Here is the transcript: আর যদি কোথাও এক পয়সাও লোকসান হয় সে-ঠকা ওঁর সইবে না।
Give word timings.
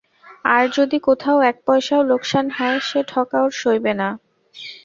আর 0.53 0.63
যদি 0.77 0.97
কোথাও 1.07 1.37
এক 1.49 1.57
পয়সাও 1.67 2.01
লোকসান 2.11 2.45
হয় 2.57 2.77
সে-ঠকা 2.87 3.37
ওঁর 3.43 3.53
সইবে 3.61 3.93
না। 3.93 4.09